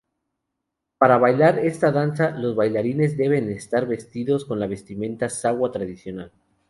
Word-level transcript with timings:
Para 0.97 1.19
bailar 1.19 1.59
esta 1.59 1.91
danza, 1.91 2.31
los 2.31 2.55
bailarines 2.55 3.15
deben 3.17 3.51
estar 3.51 3.85
vestidos 3.85 4.45
con 4.45 4.59
la 4.59 4.65
vestimenta 4.65 5.29
sawa 5.29 5.71
tradicional. 5.71 6.31